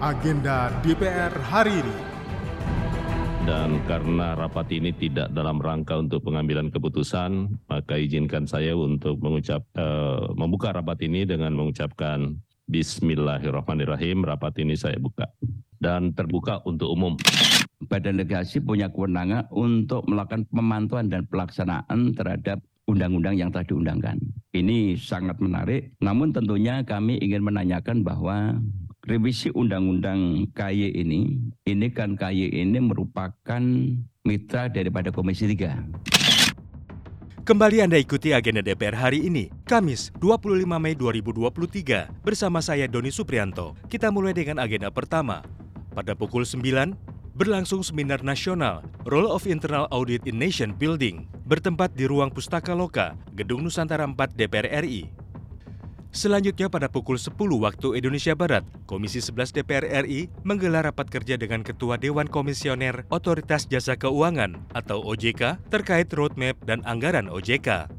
agenda 0.00 0.68
DPR 0.84 1.32
hari 1.40 1.80
ini. 1.80 1.96
Dan 3.46 3.78
karena 3.86 4.34
rapat 4.34 4.74
ini 4.74 4.90
tidak 4.90 5.30
dalam 5.30 5.62
rangka 5.62 6.02
untuk 6.02 6.26
pengambilan 6.26 6.68
keputusan, 6.74 7.62
maka 7.70 7.94
izinkan 7.94 8.42
saya 8.44 8.74
untuk 8.74 9.22
mengucap 9.22 9.62
uh, 9.78 10.34
membuka 10.34 10.74
rapat 10.74 11.06
ini 11.06 11.22
dengan 11.22 11.54
mengucapkan 11.54 12.34
Bismillahirrahmanirrahim. 12.66 14.26
Rapat 14.26 14.66
ini 14.66 14.74
saya 14.74 14.98
buka 14.98 15.30
dan 15.78 16.10
terbuka 16.10 16.58
untuk 16.66 16.90
umum. 16.90 17.14
Badan 17.86 18.18
Legislasi 18.18 18.58
punya 18.66 18.90
kewenangan 18.90 19.46
untuk 19.54 20.02
melakukan 20.10 20.42
pemantauan 20.50 21.06
dan 21.06 21.22
pelaksanaan 21.30 22.18
terhadap 22.18 22.58
undang-undang 22.90 23.38
yang 23.38 23.54
telah 23.54 23.62
diundangkan. 23.68 24.18
Ini 24.50 24.98
sangat 24.98 25.38
menarik, 25.38 25.94
namun 26.02 26.34
tentunya 26.34 26.82
kami 26.82 27.22
ingin 27.22 27.46
menanyakan 27.46 28.02
bahwa 28.02 28.58
revisi 29.06 29.54
undang-undang 29.54 30.50
KY 30.50 30.98
ini, 30.98 31.38
ini 31.62 31.86
kan 31.94 32.18
KY 32.18 32.58
ini 32.58 32.78
merupakan 32.82 33.62
mitra 34.26 34.66
daripada 34.66 35.14
Komisi 35.14 35.46
3. 35.46 37.46
Kembali 37.46 37.78
Anda 37.78 38.02
ikuti 38.02 38.34
agenda 38.34 38.58
DPR 38.58 38.98
hari 38.98 39.30
ini, 39.30 39.54
Kamis 39.62 40.10
25 40.18 40.66
Mei 40.82 40.98
2023, 40.98 42.10
bersama 42.26 42.58
saya 42.58 42.90
Doni 42.90 43.14
Suprianto. 43.14 43.78
Kita 43.86 44.10
mulai 44.10 44.34
dengan 44.34 44.58
agenda 44.58 44.90
pertama. 44.90 45.46
Pada 45.94 46.18
pukul 46.18 46.42
9, 46.42 46.98
berlangsung 47.38 47.86
seminar 47.86 48.26
nasional 48.26 48.82
Role 49.06 49.30
of 49.30 49.46
Internal 49.46 49.86
Audit 49.94 50.26
in 50.26 50.42
Nation 50.42 50.74
Building, 50.74 51.30
bertempat 51.46 51.94
di 51.94 52.10
ruang 52.10 52.34
Pustaka 52.34 52.74
Loka, 52.74 53.14
Gedung 53.38 53.62
Nusantara 53.62 54.02
4 54.02 54.18
DPR 54.34 54.82
RI. 54.82 55.15
Selanjutnya 56.16 56.72
pada 56.72 56.88
pukul 56.88 57.20
10 57.20 57.36
waktu 57.36 58.00
Indonesia 58.00 58.32
Barat, 58.32 58.64
Komisi 58.88 59.20
11 59.20 59.52
DPR 59.52 59.84
RI 60.08 60.32
menggelar 60.48 60.88
rapat 60.88 61.12
kerja 61.12 61.36
dengan 61.36 61.60
Ketua 61.60 62.00
Dewan 62.00 62.24
Komisioner 62.24 63.04
Otoritas 63.12 63.68
Jasa 63.68 64.00
Keuangan 64.00 64.56
atau 64.72 65.04
OJK 65.04 65.60
terkait 65.68 66.08
roadmap 66.16 66.56
dan 66.64 66.80
anggaran 66.88 67.28
OJK. 67.28 67.92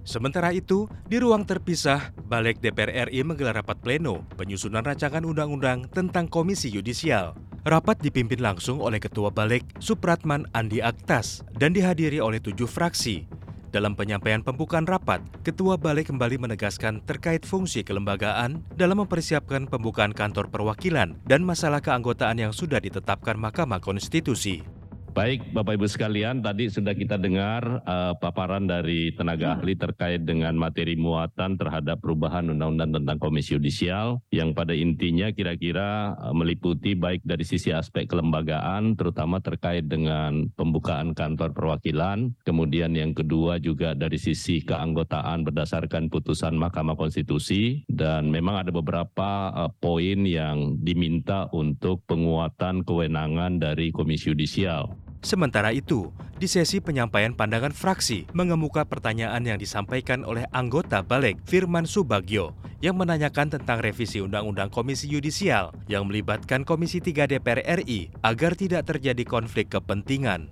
Sementara 0.00 0.56
itu, 0.56 0.88
di 1.12 1.20
ruang 1.20 1.44
terpisah, 1.44 2.16
Balik 2.24 2.64
DPR 2.64 3.12
RI 3.12 3.20
menggelar 3.20 3.60
rapat 3.60 3.76
pleno 3.84 4.24
penyusunan 4.40 4.80
rancangan 4.80 5.20
undang-undang 5.20 5.92
tentang 5.92 6.32
Komisi 6.32 6.72
Yudisial. 6.72 7.36
Rapat 7.68 8.00
dipimpin 8.00 8.40
langsung 8.40 8.80
oleh 8.80 8.96
Ketua 8.96 9.28
Balik 9.28 9.76
Supratman 9.76 10.48
Andi 10.56 10.80
Aktas 10.80 11.44
dan 11.60 11.76
dihadiri 11.76 12.16
oleh 12.16 12.40
tujuh 12.40 12.66
fraksi, 12.66 13.28
dalam 13.72 13.96
penyampaian 13.96 14.44
pembukaan 14.44 14.84
rapat, 14.84 15.24
Ketua 15.42 15.80
Balik 15.80 16.12
kembali 16.12 16.36
menegaskan 16.36 17.00
terkait 17.02 17.48
fungsi 17.48 17.80
kelembagaan 17.82 18.60
dalam 18.76 19.00
mempersiapkan 19.00 19.64
pembukaan 19.64 20.12
kantor 20.12 20.52
perwakilan 20.52 21.16
dan 21.24 21.40
masalah 21.40 21.80
keanggotaan 21.80 22.36
yang 22.36 22.52
sudah 22.52 22.78
ditetapkan 22.78 23.40
Mahkamah 23.40 23.80
Konstitusi. 23.80 24.71
Baik, 25.12 25.52
Bapak 25.52 25.76
Ibu 25.76 25.84
sekalian, 25.92 26.40
tadi 26.40 26.72
sudah 26.72 26.96
kita 26.96 27.20
dengar 27.20 27.84
uh, 27.84 28.16
paparan 28.16 28.64
dari 28.64 29.12
tenaga 29.12 29.60
ahli 29.60 29.76
terkait 29.76 30.24
dengan 30.24 30.56
materi 30.56 30.96
muatan 30.96 31.60
terhadap 31.60 32.00
perubahan 32.00 32.48
undang-undang 32.48 32.96
tentang 32.96 33.20
Komisi 33.20 33.52
Yudisial 33.52 34.24
yang 34.32 34.56
pada 34.56 34.72
intinya 34.72 35.28
kira-kira 35.28 36.16
uh, 36.16 36.32
meliputi 36.32 36.96
baik 36.96 37.28
dari 37.28 37.44
sisi 37.44 37.76
aspek 37.76 38.08
kelembagaan 38.08 38.96
terutama 38.96 39.36
terkait 39.44 39.84
dengan 39.84 40.48
pembukaan 40.56 41.12
kantor 41.12 41.52
perwakilan, 41.52 42.32
kemudian 42.48 42.96
yang 42.96 43.12
kedua 43.12 43.60
juga 43.60 43.92
dari 43.92 44.16
sisi 44.16 44.64
keanggotaan 44.64 45.44
berdasarkan 45.44 46.08
putusan 46.08 46.56
Mahkamah 46.56 46.96
Konstitusi 46.96 47.84
dan 47.84 48.32
memang 48.32 48.64
ada 48.64 48.72
beberapa 48.72 49.52
uh, 49.52 49.68
poin 49.76 50.24
yang 50.24 50.80
diminta 50.80 51.52
untuk 51.52 52.00
penguatan 52.08 52.80
kewenangan 52.80 53.60
dari 53.60 53.92
Komisi 53.92 54.32
Yudisial. 54.32 55.01
Sementara 55.22 55.70
itu, 55.70 56.10
di 56.42 56.50
sesi 56.50 56.82
penyampaian 56.82 57.30
pandangan 57.30 57.70
fraksi, 57.70 58.26
mengemuka 58.34 58.82
pertanyaan 58.82 59.46
yang 59.46 59.54
disampaikan 59.54 60.26
oleh 60.26 60.42
anggota 60.50 60.98
Balik 60.98 61.38
Firman 61.46 61.86
Subagio 61.86 62.58
yang 62.82 62.98
menanyakan 62.98 63.54
tentang 63.54 63.78
revisi 63.78 64.18
Undang-Undang 64.18 64.74
Komisi 64.74 65.06
Yudisial 65.06 65.70
yang 65.86 66.10
melibatkan 66.10 66.66
Komisi 66.66 66.98
3 66.98 67.30
DPR 67.30 67.62
RI 67.86 68.10
agar 68.26 68.58
tidak 68.58 68.90
terjadi 68.90 69.22
konflik 69.22 69.70
kepentingan. 69.70 70.50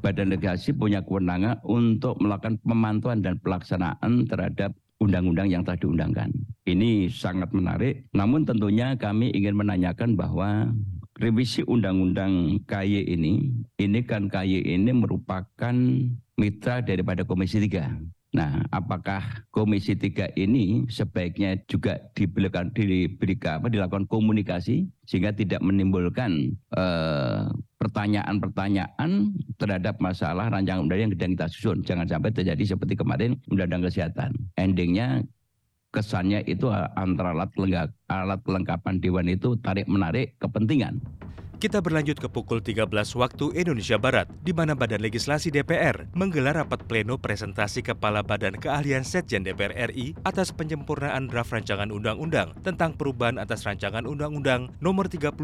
Badan 0.00 0.32
Legislasi 0.32 0.72
punya 0.72 1.04
kewenangan 1.04 1.60
untuk 1.68 2.16
melakukan 2.16 2.56
pemantauan 2.64 3.20
dan 3.20 3.36
pelaksanaan 3.44 4.24
terhadap 4.24 4.72
undang-undang 5.04 5.52
yang 5.52 5.60
telah 5.68 5.76
diundangkan. 5.84 6.32
Ini 6.64 7.12
sangat 7.12 7.52
menarik, 7.52 8.08
namun 8.16 8.48
tentunya 8.48 8.96
kami 8.96 9.36
ingin 9.36 9.52
menanyakan 9.52 10.16
bahwa 10.16 10.72
revisi 11.18 11.66
undang-undang 11.66 12.62
KY 12.64 13.10
ini, 13.10 13.50
ini 13.76 14.00
kan 14.06 14.30
KY 14.30 14.62
ini 14.64 14.90
merupakan 14.94 15.74
mitra 16.38 16.80
daripada 16.80 17.26
Komisi 17.26 17.58
3. 17.58 17.98
Nah, 18.28 18.60
apakah 18.70 19.24
Komisi 19.50 19.98
3 19.98 20.36
ini 20.38 20.86
sebaiknya 20.86 21.58
juga 21.66 21.98
diberikan, 22.14 22.70
diberikan 22.70 23.58
apa, 23.58 23.72
dilakukan 23.72 24.06
komunikasi 24.06 24.86
sehingga 25.08 25.34
tidak 25.34 25.58
menimbulkan 25.64 26.54
eh, 26.76 27.42
pertanyaan-pertanyaan 27.80 29.32
terhadap 29.56 29.98
masalah 29.98 30.52
rancangan 30.52 30.86
undang 30.86 31.08
yang 31.08 31.12
sedang 31.16 31.32
kita 31.34 31.48
susun. 31.50 31.78
Jangan 31.82 32.06
sampai 32.06 32.30
terjadi 32.30 32.76
seperti 32.76 32.94
kemarin 32.94 33.34
undang-undang 33.50 33.90
kesehatan. 33.90 34.30
Endingnya 34.54 35.24
kesannya 35.98 36.46
itu 36.46 36.70
antara 36.94 37.34
alat, 37.34 37.50
alat 38.06 38.40
kelengkapan 38.46 39.02
dewan 39.02 39.26
itu 39.26 39.58
tarik 39.58 39.90
menarik 39.90 40.38
kepentingan. 40.38 41.02
Kita 41.58 41.82
berlanjut 41.82 42.22
ke 42.22 42.30
pukul 42.30 42.62
13 42.62 42.86
waktu 43.18 43.50
Indonesia 43.58 43.98
Barat, 43.98 44.30
di 44.46 44.54
mana 44.54 44.78
Badan 44.78 45.02
Legislasi 45.02 45.50
DPR 45.50 46.06
menggelar 46.14 46.54
rapat 46.54 46.86
pleno 46.86 47.18
presentasi 47.18 47.82
Kepala 47.82 48.22
Badan 48.22 48.54
Keahlian 48.54 49.02
Setjen 49.02 49.42
DPR 49.42 49.90
RI 49.90 50.14
atas 50.22 50.54
penyempurnaan 50.54 51.26
draft 51.26 51.50
rancangan 51.50 51.90
undang-undang 51.90 52.54
tentang 52.62 52.94
perubahan 52.94 53.42
atas 53.42 53.66
rancangan 53.66 54.06
undang-undang 54.06 54.70
nomor 54.78 55.10
37 55.10 55.34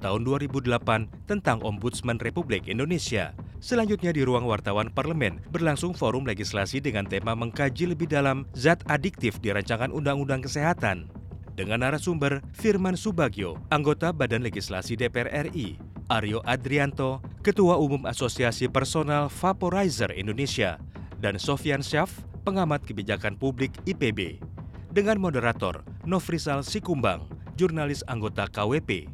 tahun 0.00 0.20
2008 0.24 1.28
tentang 1.28 1.60
Ombudsman 1.60 2.16
Republik 2.24 2.64
Indonesia. 2.64 3.36
Selanjutnya 3.60 4.16
di 4.16 4.24
ruang 4.24 4.48
wartawan 4.48 4.88
parlemen 4.88 5.44
berlangsung 5.52 5.92
forum 5.92 6.24
legislasi 6.24 6.80
dengan 6.80 7.04
tema 7.04 7.36
mengkaji 7.36 7.92
lebih 7.92 8.08
dalam 8.08 8.48
zat 8.56 8.80
adiktif 8.88 9.44
di 9.44 9.52
rancangan 9.52 9.92
undang-undang 9.92 10.40
kesehatan 10.40 11.12
dengan 11.54 11.86
narasumber 11.86 12.42
Firman 12.50 12.98
Subagio, 12.98 13.54
anggota 13.70 14.10
Badan 14.10 14.42
Legislasi 14.42 14.98
DPR 14.98 15.30
RI, 15.50 15.78
Aryo 16.10 16.42
Adrianto, 16.42 17.22
Ketua 17.46 17.78
Umum 17.78 18.04
Asosiasi 18.10 18.66
Personal 18.66 19.30
Vaporizer 19.30 20.10
Indonesia, 20.12 20.76
dan 21.22 21.38
Sofian 21.38 21.80
Syaf, 21.80 22.26
pengamat 22.42 22.82
kebijakan 22.84 23.38
publik 23.38 23.72
IPB. 23.86 24.42
Dengan 24.90 25.18
moderator 25.22 25.86
Nofrisal 26.04 26.66
Sikumbang, 26.66 27.26
jurnalis 27.54 28.02
anggota 28.10 28.50
KWP. 28.50 29.08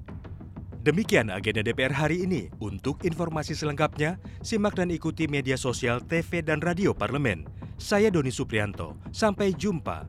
Demikian 0.80 1.28
agenda 1.28 1.60
DPR 1.60 1.92
hari 1.92 2.24
ini. 2.24 2.48
Untuk 2.56 3.04
informasi 3.04 3.52
selengkapnya, 3.52 4.16
simak 4.40 4.80
dan 4.80 4.88
ikuti 4.88 5.28
media 5.28 5.60
sosial 5.60 6.00
TV 6.00 6.40
dan 6.40 6.64
radio 6.64 6.96
parlemen. 6.96 7.44
Saya 7.76 8.08
Doni 8.08 8.32
Suprianto. 8.32 8.96
Sampai 9.12 9.52
jumpa 9.52 10.08